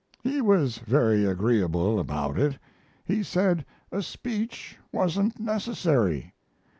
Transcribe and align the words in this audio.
He 0.23 0.41
was 0.41 0.79
very 0.79 1.25
agreeable 1.25 1.99
about 1.99 2.35
it. 2.39 2.57
He 3.05 3.21
said 3.21 3.67
a 3.91 4.01
speech 4.01 4.75
wasn't 4.91 5.39
necessary. 5.39 6.33